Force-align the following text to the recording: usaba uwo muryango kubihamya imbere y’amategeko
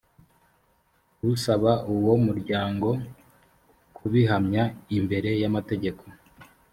usaba 1.31 1.71
uwo 1.95 2.13
muryango 2.25 2.89
kubihamya 3.95 4.63
imbere 4.97 5.29
y’amategeko 5.41 6.03